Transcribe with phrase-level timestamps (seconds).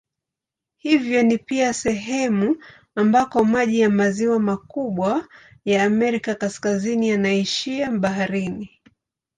[0.77, 2.55] Hivyo ni pia sehemu
[2.95, 5.29] ambako maji ya maziwa makubwa
[5.65, 8.81] ya Amerika Kaskazini yanaishia baharini.